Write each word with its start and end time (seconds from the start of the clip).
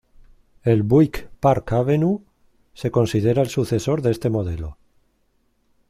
El 0.63 0.81
Buick 0.81 1.29
Park 1.39 1.73
Avenue 1.73 2.23
se 2.73 2.89
considera 2.89 3.43
el 3.43 3.49
sucesor 3.49 4.01
de 4.01 4.09
este 4.09 4.31
modelo. 4.31 4.79